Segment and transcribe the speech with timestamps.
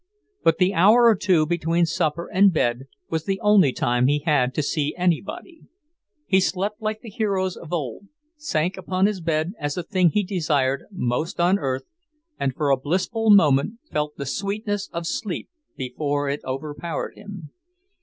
[0.43, 4.51] But the hour or two between supper and bed was the only time he had
[4.55, 5.61] to see anybody.
[6.25, 10.23] He slept like the heroes of old; sank upon his bed as the thing he
[10.23, 11.83] desired most on earth,
[12.39, 17.51] and for a blissful moment felt the sweetness of sleep before it overpowered him.